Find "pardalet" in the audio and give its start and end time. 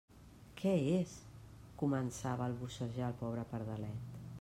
3.55-4.15